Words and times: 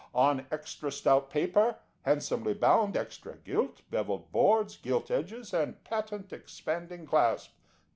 On 0.15 0.47
extra 0.49 0.91
stout 0.91 1.29
paper, 1.29 1.77
handsomely 2.05 2.55
bound, 2.55 2.97
extra 2.97 3.37
gilt, 3.37 3.83
bevelled 3.91 4.31
boards, 4.31 4.75
gilt 4.75 5.11
edges, 5.11 5.53
and 5.53 5.83
patent 5.83 6.33
expanding 6.33 7.05
clasp. 7.05 7.51